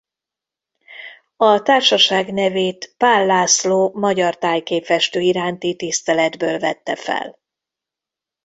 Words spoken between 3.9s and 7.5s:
magyar tájképfestő iránti tiszteletből vette fel.